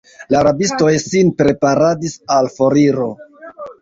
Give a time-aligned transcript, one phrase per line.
[0.35, 3.11] La rabistoj sin preparadis al foriro.